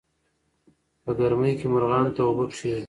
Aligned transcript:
په 1.03 1.11
ګرمۍ 1.19 1.53
کې 1.59 1.67
مارغانو 1.73 2.13
ته 2.15 2.21
اوبه 2.25 2.45
کېږدئ. 2.49 2.75